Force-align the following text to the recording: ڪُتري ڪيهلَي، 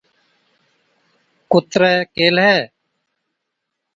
ڪُتري 1.51 1.93
ڪيهلَي، 2.15 2.53